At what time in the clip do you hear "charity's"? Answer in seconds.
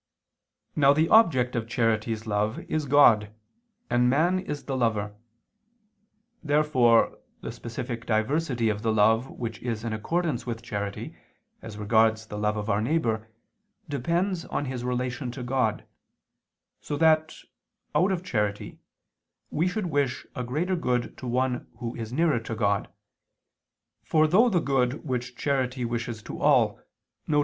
1.67-2.25